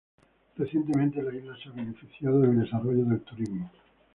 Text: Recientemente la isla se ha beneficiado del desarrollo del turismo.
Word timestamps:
Recientemente 0.57 1.21
la 1.21 1.31
isla 1.31 1.55
se 1.61 1.69
ha 1.69 1.73
beneficiado 1.73 2.39
del 2.39 2.59
desarrollo 2.61 3.05
del 3.05 3.21
turismo. 3.21 3.69